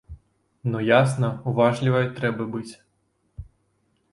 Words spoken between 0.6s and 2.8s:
Ну ясна, уважлівай трэба быць.